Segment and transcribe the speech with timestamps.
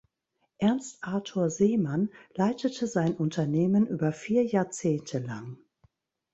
[0.57, 5.59] Ernst Arthur Seemann leitete sein Unternehmen über vier Jahrzehnte lang.